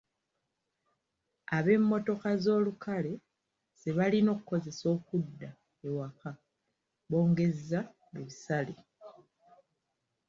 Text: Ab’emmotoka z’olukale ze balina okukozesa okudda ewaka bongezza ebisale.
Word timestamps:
Ab’emmotoka 1.57 2.29
z’olukale 2.43 3.13
ze 3.79 3.91
balina 3.97 4.29
okukozesa 4.35 4.85
okudda 4.95 5.49
ewaka 5.87 6.31
bongezza 7.09 7.79
ebisale. 8.19 8.75